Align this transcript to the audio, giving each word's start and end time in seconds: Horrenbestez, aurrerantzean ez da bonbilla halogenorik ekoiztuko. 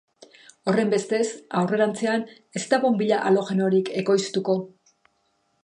Horrenbestez, 0.71 1.27
aurrerantzean 1.59 2.25
ez 2.59 2.63
da 2.73 2.81
bonbilla 2.87 3.21
halogenorik 3.29 3.93
ekoiztuko. 4.03 4.57